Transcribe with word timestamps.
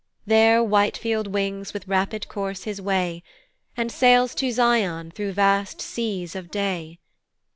There 0.25 0.63
Whitefield 0.63 1.27
wings 1.27 1.73
with 1.75 1.87
rapid 1.87 2.27
course 2.27 2.63
his 2.63 2.81
way, 2.81 3.21
And 3.77 3.91
sails 3.91 4.33
to 4.33 4.51
Zion 4.51 5.11
through 5.11 5.33
vast 5.33 5.79
seas 5.79 6.35
of 6.35 6.49
day. 6.49 6.97